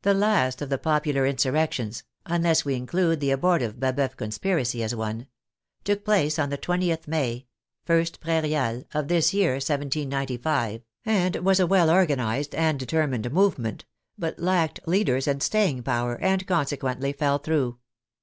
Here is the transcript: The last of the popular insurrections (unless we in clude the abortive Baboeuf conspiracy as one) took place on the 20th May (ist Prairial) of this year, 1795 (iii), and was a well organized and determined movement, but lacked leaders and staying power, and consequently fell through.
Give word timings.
The 0.00 0.14
last 0.14 0.62
of 0.62 0.70
the 0.70 0.78
popular 0.78 1.26
insurrections 1.26 2.02
(unless 2.24 2.64
we 2.64 2.76
in 2.76 2.86
clude 2.86 3.20
the 3.20 3.30
abortive 3.30 3.78
Baboeuf 3.78 4.16
conspiracy 4.16 4.82
as 4.82 4.94
one) 4.94 5.26
took 5.84 6.02
place 6.02 6.38
on 6.38 6.48
the 6.48 6.56
20th 6.56 7.06
May 7.06 7.44
(ist 7.86 8.22
Prairial) 8.22 8.84
of 8.94 9.08
this 9.08 9.34
year, 9.34 9.56
1795 9.56 10.70
(iii), 10.70 10.80
and 11.04 11.36
was 11.44 11.60
a 11.60 11.66
well 11.66 11.90
organized 11.90 12.54
and 12.54 12.78
determined 12.80 13.30
movement, 13.34 13.84
but 14.16 14.38
lacked 14.38 14.80
leaders 14.88 15.28
and 15.28 15.42
staying 15.42 15.82
power, 15.82 16.16
and 16.18 16.46
consequently 16.46 17.12
fell 17.12 17.36
through. 17.36 17.78